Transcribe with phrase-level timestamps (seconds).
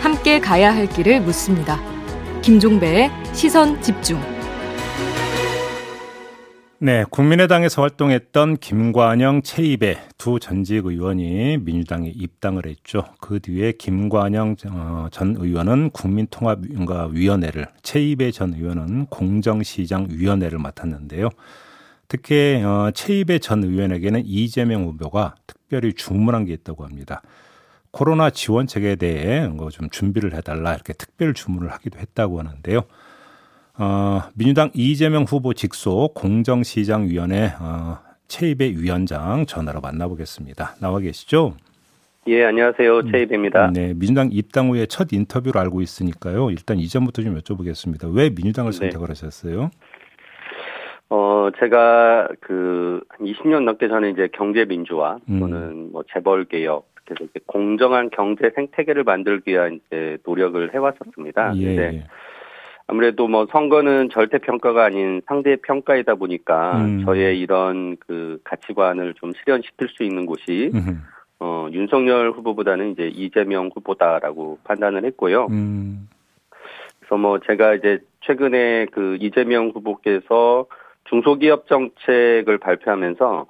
[0.00, 1.80] 함께 가야 할 길을 묻습니다.
[2.42, 4.20] 김종배의 시선 집중.
[6.78, 13.04] 네, 국민의당에서 활동했던 김관영, 최입의 두 전직 의원이 민주당에 입당을 했죠.
[13.20, 21.30] 그 뒤에 김관영 어, 전 의원은 국민통합위원회를, 최입의 전 의원은 공정시장위원회를 맡았는데요.
[22.08, 25.34] 특히 어, 최입의 전 의원에게는 이재명 후보가
[25.66, 27.22] 특별히 주문한 게 있다고 합니다.
[27.90, 32.82] 코로나 지원책에 대해 좀 준비를 해달라 이렇게 특별 주문을 하기도 했다고 하는데요.
[33.78, 37.98] 어, 민주당 이재명 후보 직속 공정시장위원회 어,
[38.28, 40.76] 최입의 위원장 전화로 만나보겠습니다.
[40.80, 41.54] 나와 계시죠?
[42.28, 42.98] 예, 안녕하세요.
[42.98, 43.70] 음, 최입입니다.
[43.72, 46.50] 네, 민주당 입당 후에 첫 인터뷰를 알고 있으니까요.
[46.50, 48.12] 일단 이전부터 좀 여쭤보겠습니다.
[48.14, 48.78] 왜 민주당을 네.
[48.78, 49.70] 선택을 하셨어요?
[51.08, 55.40] 어, 제가 그 20년 넘게 전에 이제 경제민주화 음.
[55.40, 55.88] 또는 음.
[55.92, 61.56] 뭐 재벌개혁 그래서 이제 공정한 경제 생태계를 만들기 위한 이제 노력을 해왔었습니다.
[61.58, 61.76] 예.
[61.76, 62.04] 네.
[62.88, 67.04] 아무래도 뭐 선거는 절대 평가가 아닌 상대 평가이다 보니까 음.
[67.04, 71.02] 저의 이런 그 가치관을 좀 실현시킬 수 있는 곳이 음.
[71.38, 75.46] 어 윤석열 후보보다는 이제 이재명 후보다라고 판단을 했고요.
[75.50, 76.08] 음.
[76.98, 80.66] 그래서 뭐 제가 이제 최근에 그 이재명 후보께서
[81.08, 83.46] 중소기업 정책을 발표하면서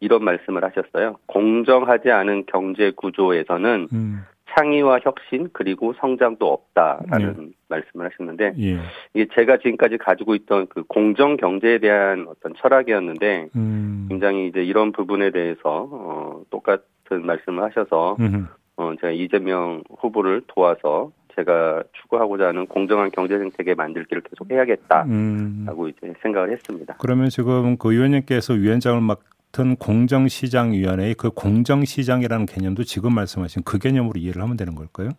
[0.00, 1.16] 이런 말씀을 하셨어요.
[1.26, 4.24] 공정하지 않은 경제 구조에서는 음.
[4.52, 7.52] 창의와 혁신 그리고 성장도 없다라는 예.
[7.68, 8.78] 말씀을 하셨는데 예.
[9.14, 14.06] 이게 제가 지금까지 가지고 있던 그 공정 경제에 대한 어떤 철학이었는데 음.
[14.08, 18.46] 굉장히 이제 이런 부분에 대해서 어 똑같은 말씀을 하셔서 음흠.
[18.76, 25.88] 어 제가 이재명 후보를 도와서 제가 추구하고자 하는 공정한 경제 정책의 만들기를 계속 해야겠다라고 음.
[25.88, 26.96] 이제 생각을 했습니다.
[26.98, 34.18] 그러면 지금 그 의원님께서 위원장을 막 같은 공정시장위원회의 그 공정시장이라는 개념도 지금 말씀하신 그 개념으로
[34.18, 35.10] 이해를 하면 되는 걸까요?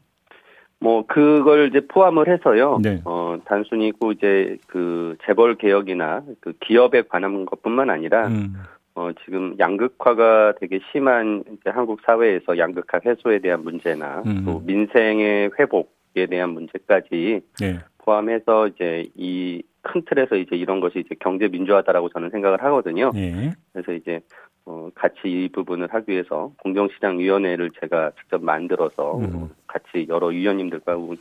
[0.80, 2.80] 뭐 그걸 이제 포함을 해서요.
[2.82, 3.02] 네.
[3.06, 8.54] 어 단순히 그 이제 그 재벌 개혁이나 그 기업에 관한 것뿐만 아니라 음.
[8.96, 14.44] 어 지금 양극화가 되게 심한 이제 한국 사회에서 양극화 해소에 대한 문제나 음.
[14.46, 17.80] 또 민생의 회복 에 대한 문제까지 네.
[18.00, 23.12] 포함해서 이제 이 큰 틀에서 이제 이런 것이 이제 경제 민주화다라고 저는 생각을 하거든요.
[23.14, 23.52] 네.
[23.74, 24.22] 그래서 이제
[24.66, 29.50] 어 같이 이 부분을 하기 위해서 공정시장위원회를 제가 직접 만들어서 음.
[29.66, 31.16] 같이 여러 위원님들과 어,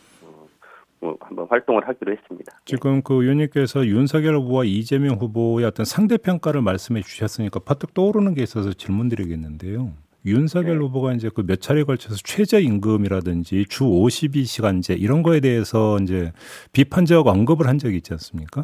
[1.01, 2.61] 뭐 한번 활동을 하기로 했습니다.
[2.67, 8.43] 지금 그 의원님께서 윤석열 후보와 이재명 후보의 어떤 상대 평가를 말씀해 주셨으니까 퍼뜩 떠오르는 게
[8.43, 9.95] 있어서 질문 드리겠는데요.
[10.27, 10.85] 윤석열 네.
[10.85, 16.33] 후보가 이제 그 몇 차례 걸쳐서 최저임금이라든지 주 52시간제 이런 거에 대해서 이제
[16.73, 18.63] 비판적 언급을 한 적이 있지 않습니까?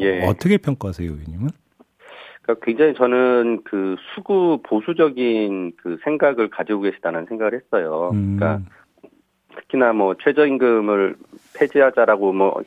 [0.00, 0.24] 예.
[0.24, 1.48] 어떻게 평가하세요, 의원님은?
[2.42, 8.10] 그러니까 굉장히 저는 그 수구 보수적인 그 생각을 가지고 계시다는 생각을 했어요.
[8.14, 8.36] 음.
[8.38, 8.70] 그러니까
[9.56, 11.16] 특히나 뭐 최저임금을
[11.58, 12.62] 폐지하자라고 뭐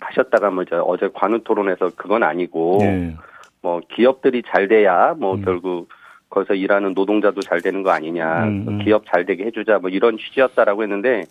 [0.00, 3.16] 하셨다가 뭐 어제 관우 토론에서 그건 아니고 네.
[3.62, 5.42] 뭐 기업들이 잘 돼야 뭐 음.
[5.42, 5.88] 결국
[6.30, 8.78] 거기서 일하는 노동자도 잘 되는 거 아니냐, 음, 음.
[8.78, 11.24] 기업 잘 되게 해주자, 뭐 이런 취지였다라고 했는데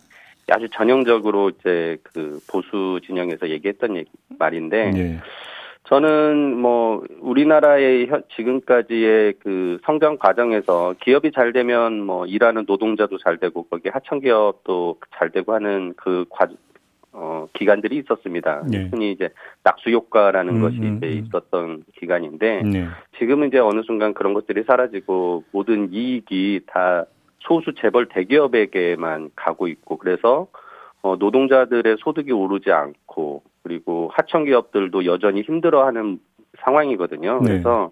[0.49, 5.19] 아주 전형적으로 이제 그 보수 진영에서 얘기했던 얘기 말인데 네.
[5.85, 13.63] 저는 뭐 우리나라의 지금까지의 그 성장 과정에서 기업이 잘 되면 뭐 일하는 노동자도 잘 되고
[13.63, 16.47] 거기에 하청 기업도 잘 되고 하는 그 과,
[17.17, 18.63] 어, 기간들이 있었습니다.
[18.69, 18.89] 네.
[18.91, 19.29] 흔히 이제
[19.63, 21.25] 낙수 효과라는 음, 것이 음, 이제 음.
[21.25, 22.87] 있었던 기간인데 네.
[23.17, 27.05] 지금은 이제 어느 순간 그런 것들이 사라지고 모든 이익이 다
[27.39, 30.47] 소수 재벌 대기업에게만 가고 있고 그래서
[31.01, 36.19] 어, 노동자들의 소득이 오르지 않고 그리고 하청 기업들도 여전히 힘들어하는
[36.59, 37.39] 상황이거든요.
[37.41, 37.51] 네.
[37.51, 37.91] 그래서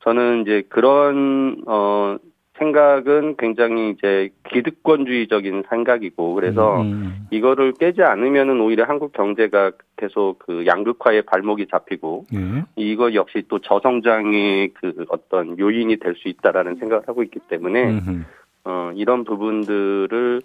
[0.00, 2.16] 저는 이제 그런 어
[2.62, 7.26] 생각은 굉장히 이제 기득권주의적인 생각이고 그래서 음, 음.
[7.30, 12.64] 이거를 깨지 않으면은 오히려 한국 경제가 계속 그 양극화의 발목이 잡히고 음.
[12.76, 18.26] 이거 역시 또 저성장의 그 어떤 요인이 될 수 있다라는 생각을 하고 있기 때문에 음.
[18.64, 20.42] 어 이런 부분들을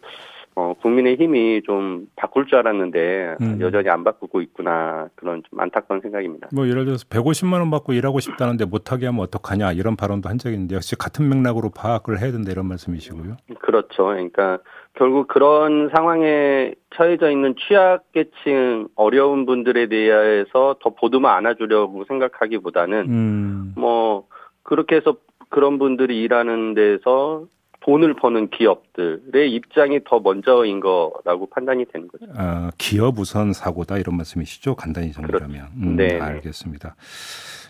[0.60, 3.58] 어, 국민의힘이 좀 바꿀 줄 알았는데 음.
[3.62, 6.48] 여전히 안 바꾸고 있구나 그런 좀 안타까운 생각입니다.
[6.52, 10.56] 뭐 예를 들어서 150만 원 받고 일하고 싶다는데 못하게 하면 어떡하냐 이런 발언도 한 적이
[10.56, 13.38] 있는데 역시 같은 맥락으로 파악을 해야 된다 이런 말씀이시고요.
[13.60, 14.06] 그렇죠.
[14.06, 14.58] 그러니까
[14.96, 23.74] 결국 그런 상황에 처해져 있는 취약계층 어려운 분들에 대해서 더 보듬어 안아주려고 생각하기보다는 음.
[23.78, 24.26] 뭐
[24.64, 25.18] 그렇게 해서
[25.50, 27.46] 그런 분들이 일하는 데서
[27.88, 32.26] 돈을 버는 기업들의 입장이 더 먼저인 거라고 판단이 되는 거죠.
[32.36, 34.76] 아, 기업 우선 사고다 이런 말씀이시죠?
[34.76, 35.68] 간단히 정리하면.
[35.82, 36.20] 음, 네.
[36.20, 36.96] 알겠습니다.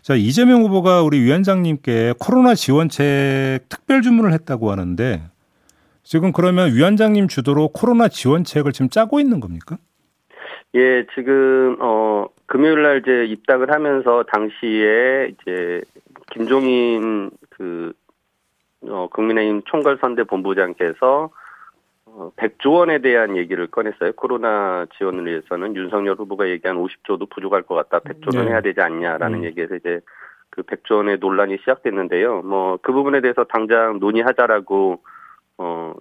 [0.01, 5.21] 자, 이재명 후보가 우리 위원장님께 코로나 지원책 특별 주문을 했다고 하는데
[6.01, 9.77] 지금 그러면 위원장님 주도로 코로나 지원책을 지금 짜고 있는 겁니까?
[10.73, 15.81] 예, 지금 어 금요일 날 이제 입당을 하면서 당시에 이제
[16.31, 17.93] 김종인 그
[18.89, 21.29] 어, 국민의힘 총괄선대 본부장께서
[22.05, 24.13] 어, 100조 원에 대한 얘기를 꺼냈어요.
[24.13, 27.99] 코로나 지원을 위해서는 윤석열 후보가 얘기한 50조도 부족할 것 같다.
[27.99, 28.51] 100조는 네.
[28.51, 29.43] 해야 되지 않냐라는 음.
[29.43, 29.99] 얘기에서 이제
[30.49, 32.41] 그 100조 원의 논란이 시작됐는데요.
[32.41, 35.01] 뭐 그 부분에 대해서 당장 논의하자라고
[35.59, 35.93] 어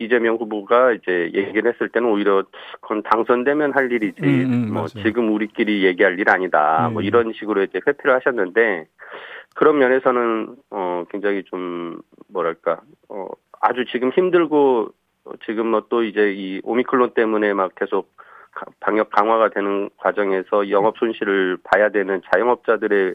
[0.00, 2.42] 이재명 후보가 이제 얘기를 했을 때는 오히려
[2.80, 5.04] 그건 당선되면 할 일이지 음, 음, 뭐 맞아요.
[5.04, 6.94] 지금 우리끼리 얘기할 일 아니다 음.
[6.94, 8.86] 뭐 이런 식으로 이제 회피를 하셨는데
[9.54, 13.26] 그런 면에서는 어 굉장히 좀 뭐랄까 어
[13.60, 14.88] 아주 지금 힘들고
[15.44, 18.10] 지금 뭐 또 이제 이 오미클론 때문에 막 계속
[18.80, 23.14] 방역 강화가 되는 과정에서 영업 손실을 봐야 되는 자영업자들의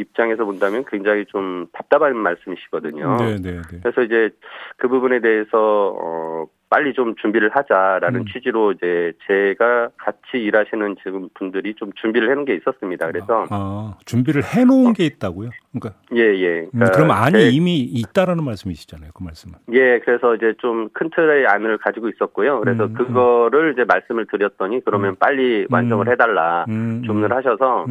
[0.00, 3.16] 입장에서 본다면 굉장히 좀 답답한 말씀이시거든요.
[3.16, 3.78] 네, 네, 네.
[3.82, 4.30] 그래서 이제
[4.76, 8.24] 그 부분에 대해서 어 빨리 좀 준비를 하자라는 음.
[8.26, 13.08] 취지로 이제 제가 같이 일하시는 지금 분들이 좀 준비를 해놓은 게 있었습니다.
[13.08, 14.92] 그래서 아, 아 준비를 해놓은 어.
[14.92, 15.50] 게 있다고요?
[15.72, 16.38] 그러니까 예예.
[16.38, 16.60] 예.
[16.60, 19.10] 음, 그러니까 음, 그럼 안이 제, 이미 있다라는 말씀이시잖아요.
[19.14, 19.58] 그 말씀은.
[19.72, 22.60] 예, 그래서 이제 좀 큰 틀의 안을 가지고 있었고요.
[22.60, 22.94] 그래서 음, 음.
[22.94, 25.16] 그거를 이제 말씀을 드렸더니 그러면 음.
[25.16, 27.86] 빨리 완성을 해달라 주문을 하셔서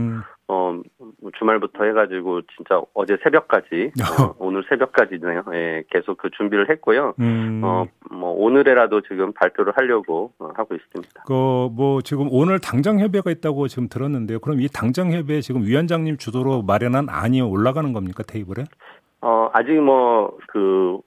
[0.51, 0.81] 어,
[1.21, 5.43] 뭐 주말부터 해가지고 진짜 어제 새벽까지 어, 오늘 새벽까지네요.
[5.53, 7.13] 예, 계속 그 준비를 했고요.
[7.19, 7.61] 음.
[7.63, 11.23] 어, 뭐 오늘에라도 지금 발표를 하려고 어, 하고 있습니다.
[11.27, 14.39] 그뭐 지금 오늘 당장 협의가 있다고 지금 들었는데요.
[14.39, 18.63] 그럼 이 당장 협의에 지금 위원장님 주도로 마련한 안이 올라가는 겁니까 테이블에?
[19.21, 21.01] 어 아직 뭐그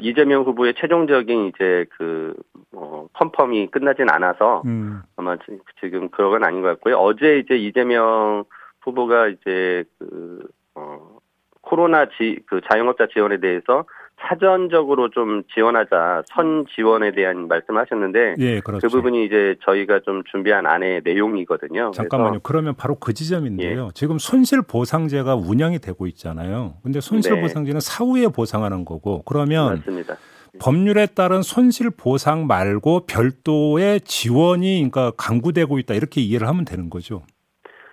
[0.00, 2.34] 이재명 후보의 최종적인 이제 그,
[2.72, 5.02] 뭐, confirm이 끝나진 않아서 음.
[5.16, 5.36] 아마
[5.80, 6.96] 지금 그런 건 아닌 것 같고요.
[6.96, 8.44] 어제 이제 이재명
[8.82, 11.18] 후보가 이제 그, 어,
[11.60, 13.84] 코로나 지, 그 자영업자 지원에 대해서
[14.28, 18.86] 사전적으로 좀 지원하자 선 지원에 대한 말씀하셨는데 예, 그렇죠.
[18.86, 21.90] 그 부분이 이제 저희가 좀 준비한 안의 내용이거든요.
[21.92, 22.40] 잠깐만요.
[22.42, 23.86] 그러면 바로 그 지점인데요.
[23.86, 23.90] 예.
[23.94, 26.74] 지금 손실 보상제가 운영이 되고 있잖아요.
[26.82, 27.40] 근데 손실 네.
[27.40, 30.16] 보상제는 사후에 보상하는 거고 그러면 맞습니다.
[30.60, 37.22] 법률에 따른 손실 보상 말고 별도의 지원이 그러니까 강구되고 있다 이렇게 이해를 하면 되는 거죠.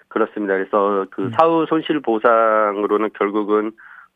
[0.10, 0.54] 그렇습니다.
[0.56, 1.32] 그래서 그 음.
[1.32, 3.72] 사후 손실 보상으로는 결국은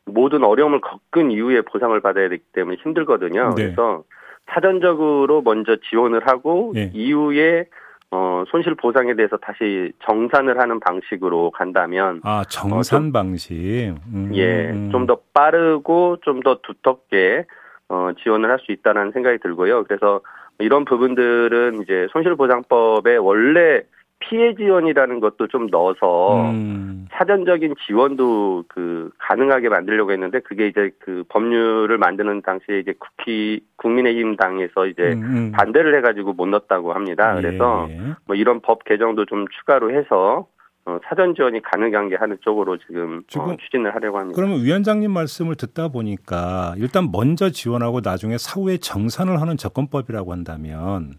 [0.06, 3.54] 모든 어려움을 겪은 이후에 보상을 받아야 되기 때문에 힘들거든요.
[3.56, 3.64] 네.
[3.64, 4.04] 그래서
[4.46, 6.90] 사전적으로 먼저 지원을 하고 네.
[6.92, 7.66] 이후에
[8.10, 14.30] 어, 손실 보상에 대해서 다시 정산을 하는 방식으로 간다면 아 정산 어, 좀, 방식 음.
[14.32, 17.46] 예좀 더 빠르고 좀 더 두텁게
[17.88, 19.84] 어, 지원을 할 수 있다는 생각이 들고요.
[19.84, 20.20] 그래서
[20.58, 23.82] 이런 부분들은 이제 손실보상법에 원래
[24.28, 27.06] 피해 지원이라는 것도 좀 넣어서 음.
[27.12, 34.36] 사전적인 지원도 그 가능하게 만들려고 했는데 그게 이제 그 법률을 만드는 당시에 이제 국회 국민의힘
[34.36, 35.22] 당에서 이제 음.
[35.22, 35.52] 음.
[35.52, 37.36] 반대를 해가지고 못 넣었다고 합니다.
[37.36, 38.00] 예, 그래서 예.
[38.26, 40.46] 뭐 이런 법 개정도 좀 추가로 해서
[40.86, 44.36] 어, 사전 지원이 가능한 게 하는 쪽으로 지금, 어, 지금 어, 추진을 하려고 합니다.
[44.36, 51.14] 그러면 위원장님 말씀을 듣다 보니까 일단 먼저 지원하고 나중에 사후에 정산을 하는 접근법이라고 한다면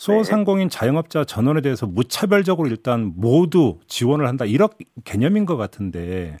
[0.00, 4.68] 소상공인 자영업자 전원에 대해서 무차별적으로 일단 모두 지원을 한다 이런
[5.04, 6.38] 개념인 것 같은데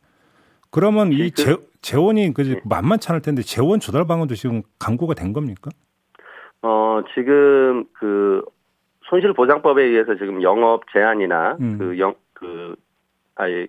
[0.70, 2.60] 그러면 이 재, 재원이 그 네.
[2.64, 5.70] 만만치 않을 텐데 재원 조달 방안도 지금 강구가 된 겁니까?
[6.62, 8.42] 어 지금 그
[9.04, 11.76] 손실 보장법에 의해서 지금 영업 제한이나 음.
[11.76, 12.76] 그 영그 그
[13.34, 13.66] 아예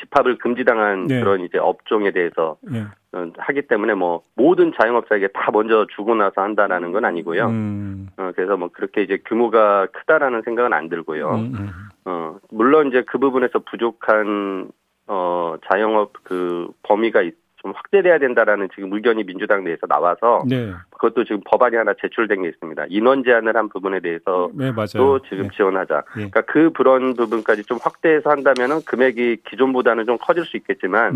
[0.00, 1.20] 집합을 금지당한 네.
[1.20, 2.84] 그런 이제 업종에 대해서 네.
[3.12, 7.46] 어, 하기 때문에 뭐 모든 자영업자에게 다 먼저 주고 나서 한다라는 건 아니고요.
[7.46, 8.08] 음.
[8.16, 11.30] 어, 그래서 뭐 그렇게 이제 규모가 크다라는 생각은 안 들고요.
[11.30, 11.70] 음, 음.
[12.04, 14.70] 어, 물론 이제 그 부분에서 부족한
[15.08, 17.34] 어, 자영업 그 범위가 있,
[17.66, 20.72] 좀 확대돼야 된다라는 지금 의견이 민주당 내에서 나와서 네.
[20.90, 22.86] 그것도 지금 법안이 하나 제출된 게 있습니다.
[22.90, 25.48] 인원 제한을 한 부분에 대해서 네, 또 지금 네.
[25.56, 25.96] 지원하자.
[25.96, 26.28] 네.
[26.30, 31.14] 그러니까 그 그런 부분까지 좀 확대해서 한다면은 금액이 기존보다는 좀 커질 수 있겠지만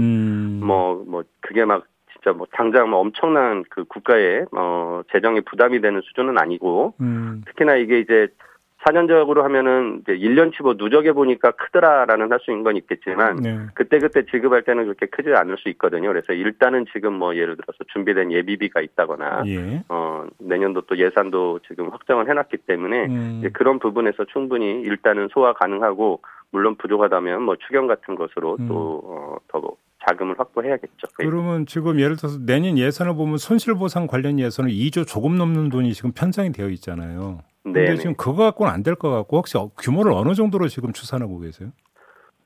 [0.60, 1.04] 뭐뭐 음.
[1.06, 6.36] 뭐 그게 막 진짜 뭐 당장 뭐 엄청난 그 국가의 어 재정에 부담이 되는 수준은
[6.36, 7.42] 아니고 음.
[7.46, 8.26] 특히나 이게 이제
[8.84, 13.58] 4년적으로 하면은 이제 1년치 뭐 누적해 보니까 크더라라는 할 수 있는 건 있겠지만 네.
[13.74, 16.08] 그때 그때 지급할 때는 그렇게 크지 않을 수 있거든요.
[16.08, 19.82] 그래서 일단은 지금 뭐 예를 들어서 준비된 예비비가 있다거나 예.
[19.90, 23.36] 어 내년도 또 예산도 지금 확정을 해놨기 때문에 음.
[23.40, 28.68] 이제 그런 부분에서 충분히 일단은 소화 가능하고 물론 부족하다면 뭐 추경 같은 것으로 음.
[28.68, 29.76] 또더
[30.08, 31.08] 자금을 확보해야겠죠.
[31.18, 36.12] 그러면 지금 예를 들어서 내년 예산을 보면 손실보상 관련 예산은 2조 조금 넘는 돈이 지금
[36.12, 37.40] 편성이 되어 있잖아요.
[37.62, 41.70] 근데 지금 그거 갖고는 안 될 것 같고 혹시 규모를 어느 정도로 지금 추산하고 계세요?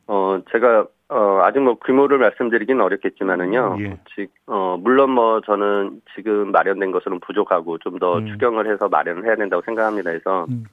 [0.07, 3.77] 어 제가 어, 아직 뭐 규모를 말씀드리기는 어렵겠지만은요.
[3.81, 3.99] 예.
[4.17, 8.27] 즉, 어, 물론 뭐 저는 지금 마련된 것으로는 부족하고 좀더 음.
[8.27, 10.11] 추경을 해서 마련을 해야 된다고 생각합니다.
[10.11, 10.65] 그래서 음.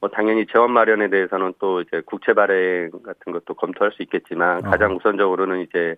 [0.00, 4.92] 뭐 당연히 재원 마련에 대해서는 또 이제 국채 발행 같은 것도 검토할 수 있겠지만 가장
[4.92, 4.94] 어.
[4.96, 5.96] 우선적으로는 이제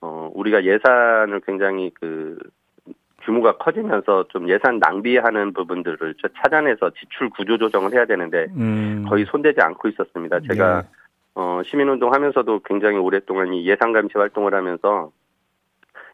[0.00, 2.36] 어, 우리가 예산을 굉장히 그
[3.28, 9.04] 규모가 커지면서 좀 예산 낭비하는 부분들을 저 찾아내서 지출 구조 조정을 해야 되는데 음.
[9.06, 10.40] 거의 손대지 않고 있었습니다.
[10.50, 10.88] 제가 네.
[11.34, 15.10] 어, 시민운동 하면서도 굉장히 오랫동안 이 예산 감시 활동을 하면서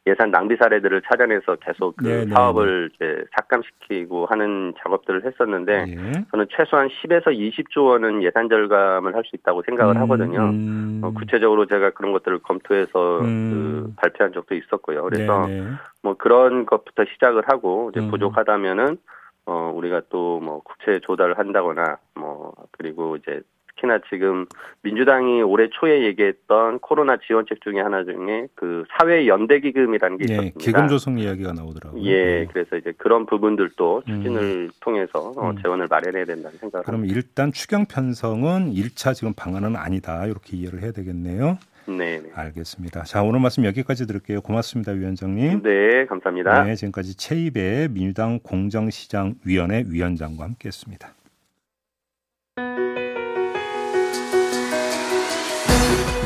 [0.06, 6.24] 예산 낭비 사례들을 찾아내서 계속 그 네, 네, 사업을 이제 삭감시키고 하는 작업들을 했었는데 예.
[6.30, 10.40] 저는 최소한 10에서 20조 원은 예산 절감을 할 수 있다고 생각을 음, 하거든요.
[10.40, 11.00] 음.
[11.02, 13.50] 어, 구체적으로 제가 그런 것들을 검토해서 음.
[13.50, 15.02] 그 발표한 적도 있었고요.
[15.04, 15.70] 그래서 네, 네.
[16.02, 18.10] 뭐 그런 것부터 시작을 하고 이제 음.
[18.10, 18.98] 부족하다면은
[19.46, 23.40] 어 우리가 또 뭐 국채 조달을 한다거나 뭐 그리고 이제
[23.74, 24.46] 특히나 지금
[24.82, 30.32] 민주당이 올해 초에 얘기했던 코로나 지원책 중에 하나 중에 그 사회 연대 기금이라는 게 예,
[30.32, 30.58] 있었습니다.
[30.58, 32.02] 기금 조성 이야기가 나오더라고요.
[32.04, 34.14] 예, 그래서 이제 그런 부분들도 음.
[34.14, 35.56] 추진을 통해서 어, 음.
[35.62, 40.26] 재원을 마련해야 된다는 생각을 그럼 일단 추경 편성은 1차 지금 방안은 아니다.
[40.26, 41.58] 이렇게 이해를 해야 되겠네요.
[41.86, 42.30] 네, 네.
[42.34, 43.02] 알겠습니다.
[43.02, 44.40] 자, 오늘 말씀 여기까지 드릴게요.
[44.40, 45.62] 고맙습니다, 위원장님.
[45.62, 46.64] 네, 감사합니다.
[46.64, 51.12] 네, 지금까지 최입의 민주당 공정시장위원회 위원장과 함께했습니다.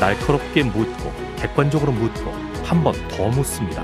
[0.01, 2.31] 날카롭게 묻고 객관적으로 묻고
[2.65, 3.83] 한 번 더 묻습니다.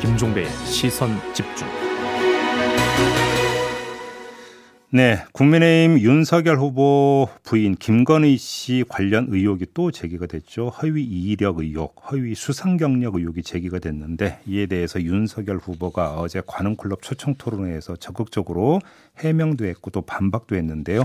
[0.00, 1.66] 김종배의 시선 집중.
[4.90, 10.68] 네, 국민의힘 윤석열 후보 부인 김건희 씨 관련 의혹이 또 제기가 됐죠.
[10.68, 17.02] 허위 이력 의혹, 허위 수상 경력 의혹이 제기가 됐는데 이에 대해서 윤석열 후보가 어제 관훈클럽
[17.02, 18.80] 초청 토론회에서 적극적으로
[19.18, 21.04] 해명도 했고 또 반박도 했는데요.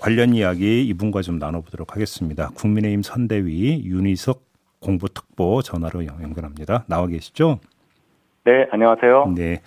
[0.00, 2.50] 관련 이야기 이분과 좀 나눠보도록 하겠습니다.
[2.54, 4.42] 국민의힘 선대위 윤희석
[4.80, 6.84] 공보특보 전화로 연결합니다.
[6.88, 7.60] 나와 계시죠?
[8.44, 9.34] 네, 안녕하세요.
[9.36, 9.60] 네.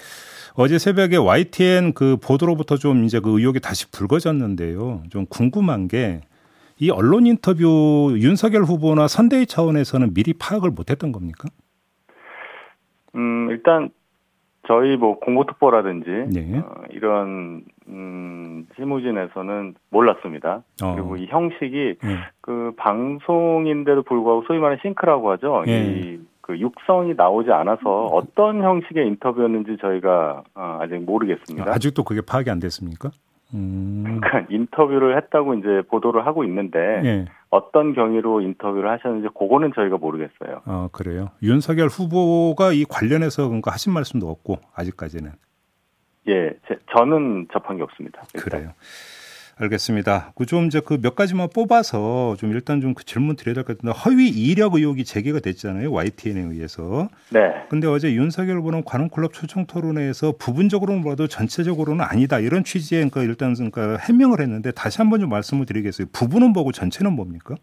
[0.56, 5.04] 어제 새벽에 YTN 그 보도로부터 좀 이제 그 의혹이 다시 불거졌는데요.
[5.10, 6.22] 좀 궁금한 게
[6.80, 11.48] 이 언론 인터뷰 윤석열 후보나 선대위 차원에서는 미리 파악을 못 했던 겁니까?
[13.16, 13.90] 음, 일단
[14.68, 16.58] 저희 뭐 공보특보라든지 네.
[16.60, 20.64] 어, 이런 음, 실무진에서는 몰랐습니다.
[20.82, 20.96] 어.
[20.96, 22.18] 그리고 이 형식이 네.
[22.42, 25.64] 그 방송인데도 불구하고 소위 말하는 싱크라고 하죠.
[25.68, 25.84] 예.
[25.84, 31.72] 이그 육성이 나오지 않아서 어떤 형식의 인터뷰였는지 저희가 어, 아직 모르겠습니다.
[31.72, 33.12] 아직도 그게 파악이 안 됐습니까?
[33.54, 34.04] 음.
[34.22, 37.26] 그러니까 인터뷰를 했다고 이제 보도를 하고 있는데 예.
[37.50, 40.62] 어떤 경위로 인터뷰를 하셨는지 그거는 저희가 모르겠어요.
[40.66, 41.30] 어, 그래요.
[41.44, 45.32] 윤석열 후보가 이 관련해서 그러니까 하신 말씀도 없고 아직까지는
[46.28, 48.22] 예, 제- 저는 접한 게 없습니다.
[48.34, 48.44] 일단.
[48.50, 48.74] 그래요.
[49.60, 50.32] 알겠습니다.
[50.36, 53.96] 그좀 이제 그 몇 가지만 뽑아서 좀 일단 좀 그 질문 드려야 될 것 같은데
[54.00, 55.92] 허위 이력 의혹이 제기가 됐잖아요.
[55.92, 57.08] YTN에 의해서.
[57.30, 57.40] 네.
[57.70, 63.54] 근데 어제 윤석열 후보는 관훈클럽 초청 토론회에서 부분적으로는 봐도 전체적으로는 아니다 이런 취지의 그러니까 일단
[63.54, 66.08] 그러니까 해명을 했는데 다시 한번 좀 말씀을 드리겠어요.
[66.12, 67.54] 부분은 뭐고 전체는 뭡니까?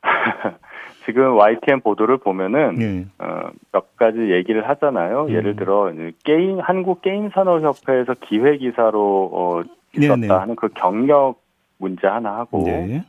[1.04, 3.06] 지금 YTN 보도를 보면은 예.
[3.24, 5.24] 어, 몇 가지 얘기를 하잖아요.
[5.24, 5.30] 음.
[5.30, 5.92] 예를 들어
[6.24, 9.62] 게임 한국 게임 산업 협회에서 기획 기사로 어,
[9.96, 10.32] 있었다 네네.
[10.32, 11.36] 하는 그 경력
[11.78, 13.04] 문제 하나 하고 네.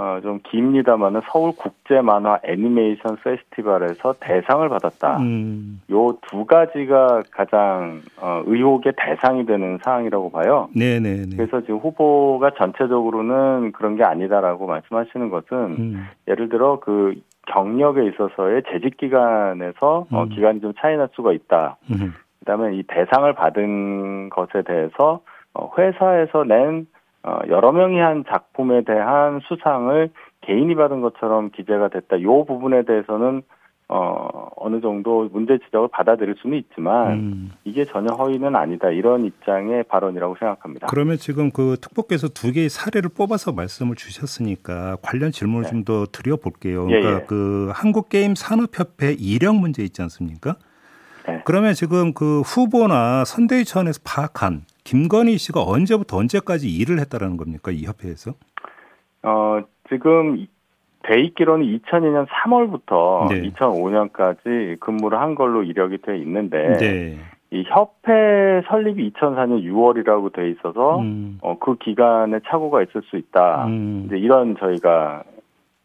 [0.00, 5.18] 어, 좀 깁니다만은 서울 국제 만화 애니메이션 페스티벌에서 대상을 받았다.
[5.18, 5.82] 음.
[5.90, 10.70] 요두 가지가 가장 어, 의혹의 대상이 되는 사항이라고 봐요.
[10.74, 11.36] 네네네.
[11.36, 16.08] 그래서 지금 후보가 전체적으로는 그런 게 아니다라고 말씀하시는 것은 음.
[16.28, 17.14] 예를 들어 그
[17.48, 20.28] 경력에 있어서의 재직 기간에서 어, 음.
[20.30, 21.76] 기간이 좀 차이 날 수가 있다.
[21.90, 22.14] 음.
[22.38, 25.20] 그다음에 이 대상을 받은 것에 대해서
[25.52, 26.99] 어, 회사에서 낸 어,
[27.48, 30.10] 여러 명이 한 작품에 대한 수상을
[30.42, 32.16] 개인이 받은 것처럼 기재가 됐다.
[32.16, 33.42] 이 부분에 대해서는
[33.92, 37.50] 어, 어느 정도 문제 지적을 받아들일 수는 있지만 음.
[37.64, 38.88] 이게 전혀 허위는 아니다.
[38.88, 40.86] 이런 입장의 발언이라고 생각합니다.
[40.86, 45.70] 그러면 지금 그 특보께서 두 개의 사례를 뽑아서 말씀을 주셨으니까 관련 질문을 네.
[45.70, 46.86] 좀더 드려볼게요.
[46.88, 47.26] 예, 그러니까 예.
[47.26, 50.54] 그 한국 게임 산업협회 이력 문제 있지 않습니까?
[51.26, 51.42] 네.
[51.44, 57.70] 그러면 지금 그 후보나 선대위 차원에서 파악한 김건희 씨가 언제부터 언제까지 일을 했다라는 겁니까?
[57.70, 58.32] 이 협회에서?
[59.22, 60.48] 어, 지금 이-
[61.02, 63.50] 돼 있기로는 2002년 3월부터 네.
[63.52, 67.16] 2005년까지 근무를 한 걸로 이력이 돼 있는데 네.
[67.50, 71.38] 이 협회 설립이 2004년 6월이라고 돼 있어서 음.
[71.42, 73.66] 어, 그 기간에 착오가 있을 수 있다.
[73.66, 74.04] 음.
[74.06, 75.24] 이제 이런 저희가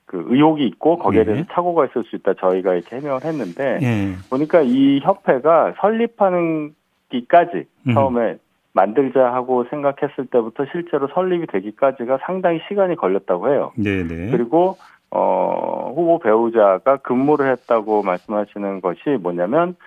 [0.06, 1.26] 그 의혹이 있고 거기에 예.
[1.26, 2.34] 대해서 착오가 있을 수 있다.
[2.36, 4.14] 저희가 이렇게 해명을 했는데 예.
[4.30, 6.76] 보니까 이 협회가 설립하는
[7.10, 7.94] 기까지 음.
[7.94, 8.38] 처음에
[8.76, 13.72] 만들자 하고 생각했을 때부터 실제로 설립이 되기까지가 상당히 시간이 걸렸다고 해요.
[13.78, 14.32] 네네.
[14.32, 14.78] 그리고
[15.12, 19.78] 어, 후보 배우자가 근무를 했다고 말씀하시는 것이 뭐냐면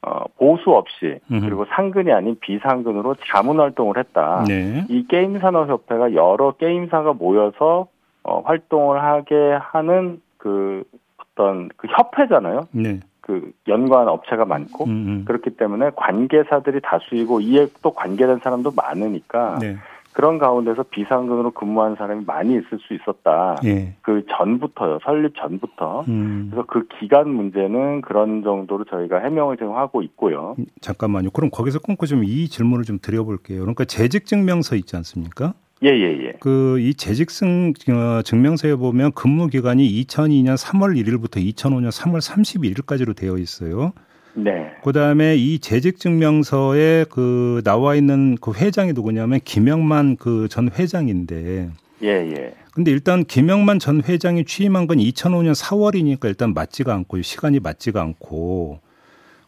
[0.00, 4.44] 어, 보수 없이 그리고 상근이 아닌 비상근으로 자문 활동을 했다.
[4.48, 4.86] 네.
[4.88, 7.88] 이 게임 산업 협회가 여러 게임사가 모여서
[8.22, 10.84] 어, 활동을 하게 하는 그
[11.18, 12.68] 어떤 그 협회잖아요.
[12.72, 13.00] 네.
[13.30, 15.08] 그 연관 업체가 많고 음음.
[15.08, 15.24] 음.
[15.24, 19.76] 그렇기 때문에 관계사들이 다수이고 이에 또 관계된 사람도 많으니까 네.
[20.12, 23.54] 그런 가운데서 비상근으로 근무한 사람이 많이 있을 수 있었다.
[23.64, 23.94] 예.
[24.02, 26.00] 그 전부터요, 설립 전부터.
[26.08, 26.48] 음.
[26.50, 30.56] 그래서 그 기간 문제는 그런 정도로 저희가 해명을 지금 하고 있고요.
[30.58, 31.30] 음, 잠깐만요.
[31.30, 33.60] 그럼 거기서 끊고 좀 이 질문을 좀 드려볼게요.
[33.60, 35.54] 그러니까 재직 증명서 있지 않습니까?
[35.82, 36.32] 예, 예, 예.
[36.40, 43.38] 그 이 재직승 어, 증명서에 보면 근무 기간이 2002년 3월 1일부터 2005년 3월 31일까지로 되어
[43.38, 43.92] 있어요.
[44.34, 44.70] 네.
[44.84, 51.70] 그다음에 이 재직 증명서에 그 나와 있는 그 회장이 누구냐면 김영만 그 전 회장인데
[52.02, 52.54] 예, 예.
[52.72, 58.80] 근데 일단 김영만 전 회장이 취임한 건 2005년 4월이니까 일단 맞지가 않고 시간이 맞지가 않고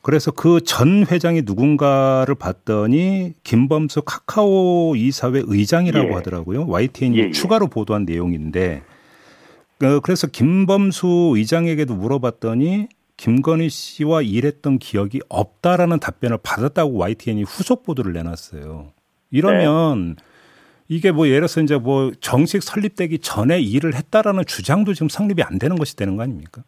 [0.03, 6.13] 그래서 그 전 회장이 누군가를 봤더니 김범수 카카오 이사회 의장이라고 예.
[6.15, 6.67] 하더라고요.
[6.67, 7.31] YTN이 예, 예.
[7.31, 8.83] 추가로 보도한 내용인데
[9.79, 18.13] 그 그래서 김범수 의장에게도 물어봤더니 김건희 씨와 일했던 기억이 없다라는 답변을 받았다고 YTN이 후속 보도를
[18.13, 18.93] 내놨어요.
[19.31, 20.25] 이러면 네.
[20.89, 25.59] 이게 뭐 예를 들어서 이제 뭐 정식 설립되기 전에 일을 했다라는 주장도 지금 성립이 안
[25.59, 26.65] 되는 것이 되는 거 아닙니까?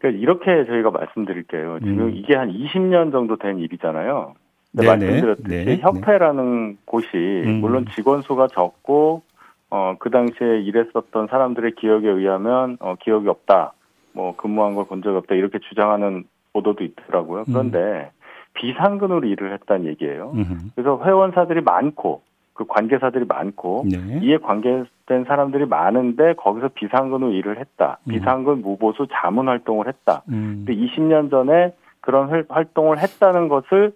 [0.00, 1.78] 그러니까 이렇게 저희가 말씀드릴게요.
[1.80, 2.10] 지금 음.
[2.14, 4.34] 이게 한 20년 정도 된 일이잖아요.
[4.72, 5.76] 말씀드렸듯이 네.
[5.78, 7.60] 협회라는 곳이 음.
[7.60, 9.22] 물론 직원 수가 적고
[9.68, 13.72] 어, 그 당시에 일했었던 사람들의 기억에 의하면 어, 기억이 없다.
[14.12, 17.44] 뭐 근무한 걸 본 적이 없다 이렇게 주장하는 보도도 있더라고요.
[17.46, 18.20] 그런데 음.
[18.54, 20.32] 비상근으로 일을 했다는 얘기예요.
[20.34, 20.70] 음.
[20.74, 22.22] 그래서 회원사들이 많고
[22.60, 24.20] 그 관계사들이 많고 네.
[24.22, 27.98] 이에 관계된 사람들이 많은데 거기서 비상근으로 일을 했다.
[28.04, 28.10] 음.
[28.10, 30.22] 비상근 무보수 자문 활동을 했다.
[30.28, 30.64] 음.
[30.66, 33.94] 근데 20년 전에 그런 활동을 했다는 것을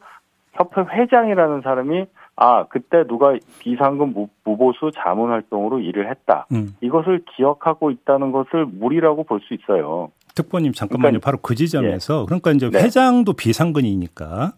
[0.54, 2.06] 협회 회장이라는 사람이
[2.36, 6.46] 아 그때 누가 비상금 무보수 자문 활동으로 일을 했다.
[6.52, 6.70] 음.
[6.80, 10.10] 이것을 기억하고 있다는 것을 무리라고 볼 수 있어요.
[10.34, 11.20] 특보님 잠깐만요.
[11.20, 12.24] 그러니까, 바로 그 지점에서 예.
[12.24, 12.82] 그러니까 이제 네.
[12.82, 14.52] 회장도 비상근이니까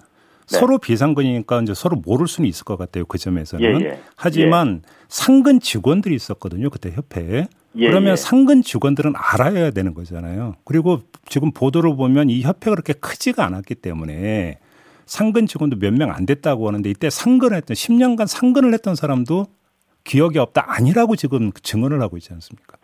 [0.49, 0.59] 네.
[0.59, 3.05] 서로 비상근이니까 이제 서로 모를 수는 있을 것 같아요.
[3.07, 3.81] 그 점에서는.
[3.81, 3.99] 예, 예.
[4.17, 4.89] 하지만 예.
[5.09, 6.71] 상근 직원들이 있었거든요.
[6.71, 7.49] 그때 협회에.
[7.79, 8.17] 예, 그러면 예.
[8.17, 10.55] 상근 직원들은 알아야 되는 거잖아요.
[10.65, 14.59] 그리고 지금 보도를 보면 이 협회가 그렇게 크지가 않았기 때문에
[15.05, 19.47] 상근 직원도 몇 명 안 됐다고 하는데 이때 상근을 했던 10년간 상근을 했던 사람도
[20.05, 22.77] 기억이 없다 아니라고 지금 증언을 하고 있지 않습니까?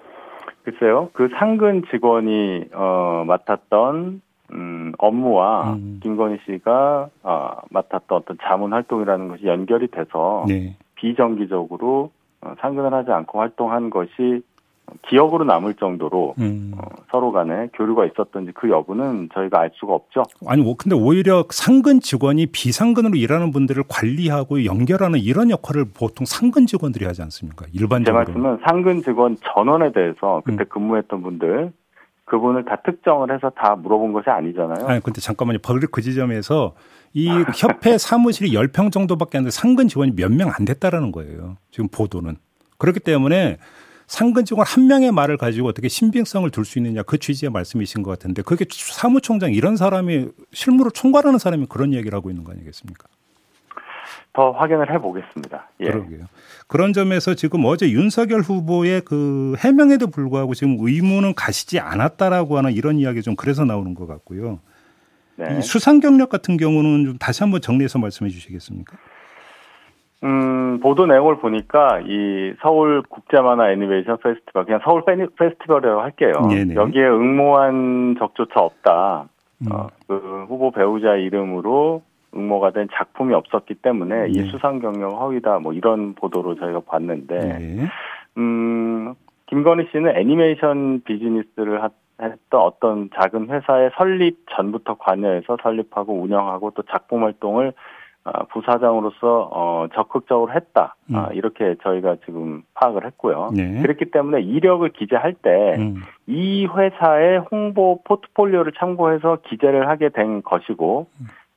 [0.65, 1.11] 글쎄요.
[1.15, 4.21] 그 상근 직원이 어 맡았던
[4.53, 6.01] 음 업무와 음.
[6.03, 10.77] 김건희 씨가 어 맡았던 어떤 자문 활동이라는 것이 연결이 돼서 네.
[10.97, 12.11] 비정기적으로
[12.43, 14.43] 어, 상근을 하지 않고 활동한 것이
[15.09, 16.73] 기억으로 남을 정도로 음.
[16.77, 20.23] 어, 서로 간에 교류가 있었던지 그 여부는 저희가 알 수가 없죠.
[20.47, 26.67] 아니, 뭐 근데 오히려 상근 직원이 비상근으로 일하는 분들을 관리하고 연결하는 이런 역할을 보통 상근
[26.67, 27.67] 직원들이 하지 않습니까?
[27.73, 28.25] 일반적으로.
[28.25, 30.69] 제 말씀은 상근 직원 전원에 대해서 그때 음.
[30.69, 31.73] 근무했던 분들
[32.33, 34.87] 그분을 다 특정을 해서 다 물어본 것이 아니잖아요.
[34.89, 35.59] 아니, 근데 잠깐만요.
[35.91, 36.75] 그 지점에서
[37.13, 41.59] 이 협회 사무실이 10평 정도밖에 안 돼 상근 직원이 몇 명 안 됐다라는 거예요.
[41.71, 42.37] 지금 보도는.
[42.79, 43.59] 그렇기 때문에
[44.07, 48.11] 상근 직원 한 명의 말을 가지고 어떻게 신빙성을 둘 수 있느냐 그 취지의 말씀이신 것
[48.11, 53.09] 같은데 그게 사무총장 이런 사람이 실무를 총괄하는 사람이 그런 얘기를 하고 있는 거 아니겠습니까?
[54.33, 55.69] 더 확인을 해보겠습니다.
[55.81, 55.91] 예.
[55.91, 56.25] 그러게요.
[56.67, 62.97] 그런 점에서 지금 어제 윤석열 후보의 그 해명에도 불구하고 지금 의무는 가시지 않았다라고 하는 이런
[62.97, 64.61] 이야기 좀 그래서 나오는 것 같고요.
[65.37, 65.61] 네.
[65.61, 68.97] 수상 경력 같은 경우는 좀 다시 한번 정리해서 말씀해 주시겠습니까?
[70.25, 76.33] 음, 보도 내용을 보니까 이 서울 국제만화 애니메이션 페스티벌, 그냥 서울 페스티벌이라고 할게요.
[76.49, 76.75] 네네.
[76.75, 79.29] 여기에 응모한 적조차 없다.
[79.63, 79.73] 음.
[79.73, 82.03] 어, 그 후보 배우자 이름으로
[82.35, 84.29] 응모가 된 작품이 없었기 때문에 네.
[84.31, 87.87] 이 수상 경력 허위다 뭐 이런 보도로 저희가 봤는데, 네.
[88.39, 89.15] 음,
[89.47, 91.83] 김건희 씨는 애니메이션 비즈니스를
[92.21, 97.73] 했던 어떤 작은 회사의 설립 전부터 관여해서 설립하고 운영하고 또 작품 활동을
[98.25, 101.17] 아, 부사장으로서 어, 적극적으로 했다 음.
[101.17, 103.51] 아, 이렇게 저희가 지금 파악을 했고요.
[103.53, 103.83] 네.
[103.83, 106.79] 그렇기 때문에 이력을 기재할 때이 음.
[106.79, 111.09] 회사의 홍보 포트폴리오를 참고해서 기재를 하게 된 것이고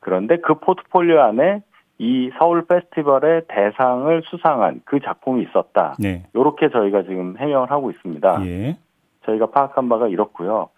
[0.05, 1.63] 그런데 그 포트폴리오 안에
[1.97, 5.95] 이 서울 페스티벌의 대상을 수상한 그 작품이 있었다.
[5.97, 6.27] 네.
[6.35, 8.45] 이렇게 저희가 지금 해명을 하고 있습니다.
[8.45, 8.77] 예.
[9.25, 10.69] 저희가 파악한 바가 이렇고요.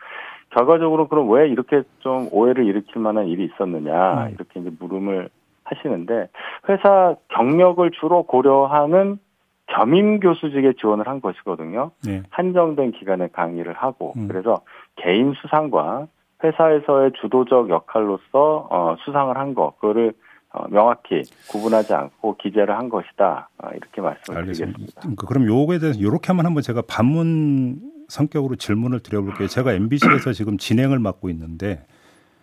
[0.52, 4.32] 결과적으로 그럼 왜 이렇게 좀 오해를 일으킬 만한 일이 있었느냐 음.
[4.32, 5.28] 이렇게 이제 물음을
[5.66, 6.30] 하시는데
[6.70, 9.20] 회사 경력을 주로 고려하는
[9.66, 11.92] 겸임 교수직에 지원을 한 것이거든요.
[12.06, 12.24] 네.
[12.30, 14.30] 한정된 기간에 강의를 하고 음.
[14.30, 14.62] 그래서
[14.96, 16.08] 개인 수상과
[16.43, 20.13] 회사에서의 주도적 역할로서 어, 수상을 한 거, 그거를
[20.54, 23.50] 어, 명확히 구분하지 않고 기재를 한 것이다.
[23.58, 24.78] 어, 이렇게 말씀을 알겠습니다.
[24.78, 25.02] 드리겠습니다.
[25.02, 29.47] 그러니까 그럼 요거에 대해서 이렇게 하면 한번 제가 반문 성격으로 질문을 드려볼게요.
[29.47, 31.86] 제가 MBC에서 지금 진행을 맡고 있는데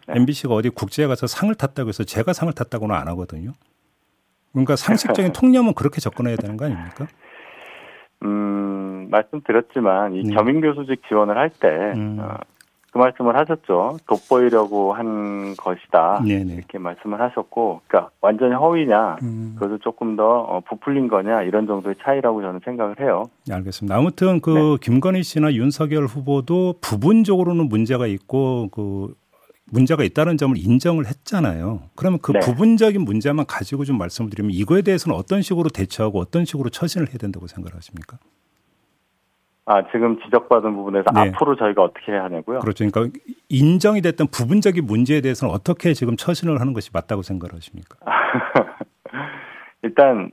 [0.06, 0.14] 네.
[0.16, 3.52] MBC가 어디 국제에 가서 상을 탔다고 해서 제가 상을 탔다고는 안 하거든요.
[4.52, 7.06] 그러니까 상식적인 통념은 그렇게 접근해야 되는 거 아닙니까?
[8.22, 10.34] 음, 말씀드렸지만 이 네.
[10.34, 12.18] 겸임 교수직 지원을 할때 음.
[12.20, 12.36] 어,
[12.94, 13.98] 그 말씀을 하셨죠.
[14.06, 16.22] 돋보이려고 한 것이다.
[16.24, 16.54] 네네.
[16.54, 19.56] 이렇게 말씀을 하셨고, 그러니까 완전히 허위냐, 음.
[19.58, 23.24] 그것도 조금 더 어, 부풀린 거냐 이런 정도의 차이라고 저는 생각을 해요.
[23.48, 23.96] 네, 알겠습니다.
[23.96, 24.76] 아무튼 그 네.
[24.80, 29.12] 김건희 씨나 윤석열 후보도 부분적으로는 문제가 있고 그
[29.72, 31.80] 문제가 있다는 점을 인정을 했잖아요.
[31.96, 32.38] 그러면 그 네.
[32.38, 37.18] 부분적인 문제만 가지고 좀 말씀을 드리면 이거에 대해서는 어떤 식으로 대처하고 어떤 식으로 처신을 해야
[37.18, 38.18] 된다고 생각하십니까?
[39.66, 41.30] 아, 지금 지적받은 부분에서 네.
[41.30, 42.60] 앞으로 저희가 어떻게 해야 하냐고요?
[42.60, 42.84] 그렇죠.
[42.90, 47.96] 그러니까 인정이 됐던 부분적인 문제에 대해서는 어떻게 지금 처신을 하는 것이 맞다고 생각하십니까?
[49.82, 50.30] 일단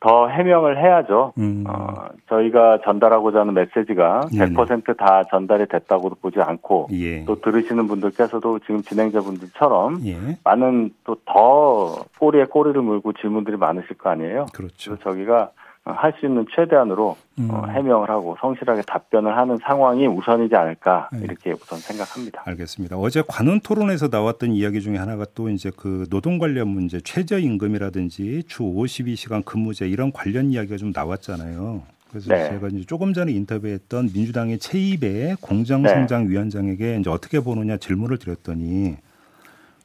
[0.00, 1.32] 더 해명을 해야죠.
[1.38, 1.64] 음.
[1.68, 4.54] 어, 저희가 전달하고자 하는 메시지가 네네.
[4.54, 7.24] 100%다 전달이 됐다고도 보지 않고 예.
[7.24, 10.16] 또 들으시는 분들께서도 지금 진행자분들처럼 예.
[10.44, 14.46] 많은 또 더 꼬리에 꼬리를 물고 질문들이 많으실 거 아니에요.
[14.54, 14.96] 그렇죠.
[14.98, 15.50] 저기가
[15.96, 17.50] 할 수 있는 최대한으로 어, 음.
[17.50, 21.20] 어, 해명을 하고 성실하게 답변을 하는 상황이 우선이지 않을까 네.
[21.22, 22.42] 이렇게 우선 생각합니다.
[22.44, 22.96] 알겠습니다.
[22.96, 28.44] 어제 관훈 토론에서 나왔던 이야기 중에 하나가 또 이제 그 노동 관련 문제, 최저 임금이라든지
[28.48, 31.82] 주 52시간 근무제 이런 관련 이야기가 좀 나왔잖아요.
[32.10, 32.48] 그래서 네.
[32.48, 38.96] 제가 이제 조금 전에 인터뷰했던 민주당의 최입의 공정성장위원장에게 이제 어떻게 보느냐 질문을 드렸더니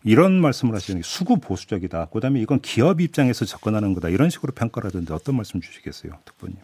[0.03, 2.05] 이런 말씀을 하시는 게 수구 보수적이다.
[2.05, 4.09] 그다음에 이건 기업 입장에서 접근하는 거다.
[4.09, 6.57] 이런 식으로 평가를 하던데 어떤 말씀 주시겠어요, 특보님?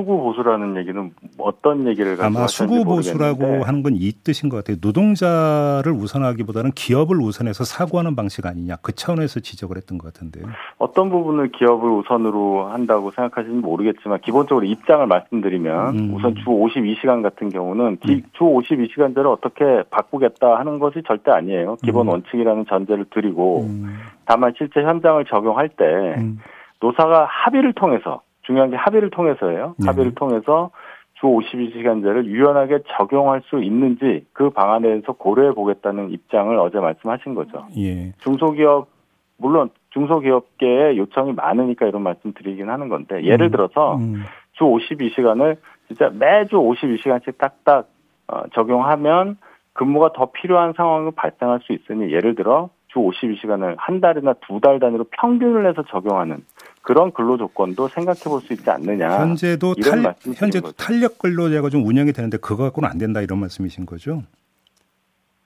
[0.00, 4.78] 수구 보수라는 얘기는 어떤 얘기를 아마 수구 보수라고 하는 건 이 뜻인 것 같아요.
[4.80, 10.46] 노동자를 우선하기보다는 기업을 우선해서 사고하는 방식 아니냐 그 차원에서 지적을 했던 것 같은데요.
[10.78, 16.14] 어떤 부분을 기업을 우선으로 한다고 생각하시는지 모르겠지만 기본적으로 입장을 말씀드리면 음.
[16.14, 18.22] 우선 주 52시간 같은 경우는 기, 네.
[18.32, 21.76] 주 52시간제를 어떻게 바꾸겠다 하는 것이 절대 아니에요.
[21.84, 22.12] 기본 음.
[22.12, 23.98] 원칙이라는 전제를 드리고 음.
[24.24, 25.84] 다만 실제 현장을 적용할 때
[26.18, 26.38] 음.
[26.80, 29.74] 노사가 합의를 통해서 중요한 게 합의를 통해서예요.
[29.78, 29.86] 네.
[29.86, 30.70] 합의를 통해서
[31.14, 37.66] 주 52시간제를 유연하게 적용할 수 있는지 그 방안에 대해서 고려해 보겠다는 입장을 어제 말씀하신 거죠.
[37.76, 38.12] 예.
[38.20, 38.88] 중소기업
[39.36, 43.50] 물론 중소기업계의 요청이 많으니까 이런 말씀 드리긴 하는 건데 예를 음.
[43.50, 44.22] 들어서 음.
[44.52, 45.56] 주 52시간을
[45.88, 47.88] 진짜 매주 52시간씩 딱딱
[48.28, 49.36] 어, 적용하면
[49.72, 54.78] 근무가 더 필요한 상황이 발생할 수 있으니 예를 들어 주 52시간을 한 달이나 두 달
[54.78, 56.44] 단위로 평균을 해서 적용하는
[56.82, 59.20] 그런 근로 조건도 생각해 볼 수 있지 않느냐.
[59.20, 64.22] 현재도 탄, 현재도 탄력 근로제가 좀 운영이 되는데 그거 갖고는 안 된다 이런 말씀이신 거죠?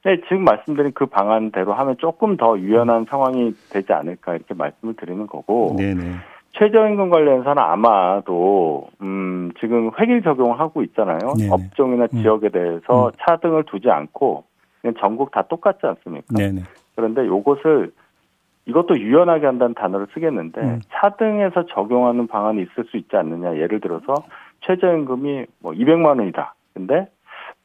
[0.05, 3.07] 네, 지금 말씀드린 그 방안대로 하면 조금 더 유연한 음.
[3.09, 5.75] 상황이 되지 않을까 이렇게 말씀을 드리는 거고.
[5.79, 6.17] 네네.
[6.57, 11.19] 최저임금 관련해서는 아마도 음 지금 획일 적용을 하고 있잖아요.
[11.37, 11.51] 네네.
[11.51, 12.23] 업종이나 음.
[12.23, 13.13] 지역에 대해서 음.
[13.19, 14.45] 차등을 두지 않고
[15.01, 16.27] 전국 다 똑같지 않습니까?
[16.37, 16.63] 네네.
[16.95, 17.91] 그런데 요것을
[18.67, 20.81] 이것도 유연하게 한다는 단어를 쓰겠는데 음.
[20.93, 23.57] 차등해서 적용하는 방안이 있을 수 있지 않느냐.
[23.57, 24.15] 예를 들어서
[24.61, 26.55] 최저임금이 뭐 200만 원이다.
[26.73, 27.09] 근데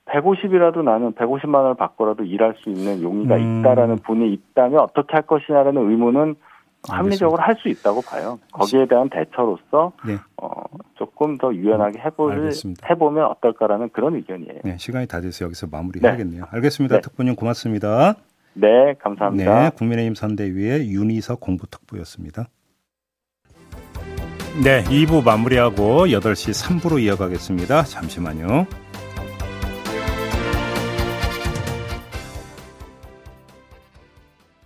[0.05, 3.59] 150이라도 나는 150만 원을 받고라도 일할 수 있는 용의가 음.
[3.61, 6.35] 있다라는 분이 있다면 어떻게 할 것이냐라는 의문은
[6.87, 8.39] 합리적으로 할 수 있다고 봐요.
[8.53, 10.15] 거기에 대한 대처로서 네.
[10.41, 10.63] 어,
[10.95, 12.51] 조금 더 유연하게 해볼
[12.89, 14.61] 해보면 어떨까라는 그런 의견이에요.
[14.63, 16.41] 네, 시간이 다 돼서 여기서 마무리해야겠네요.
[16.41, 16.47] 네.
[16.51, 16.95] 알겠습니다.
[16.95, 17.01] 네.
[17.01, 18.15] 특보님 고맙습니다.
[18.53, 19.63] 네, 감사합니다.
[19.63, 22.49] 네, 국민의힘 선대위의 윤희석 공부특보였습니다.
[24.63, 27.83] 네, 2부 마무리하고 8시 3부로 이어가겠습니다.
[27.83, 28.65] 잠시만요.